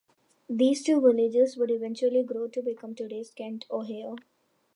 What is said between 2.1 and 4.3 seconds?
grow to become today's Kent, Ohio.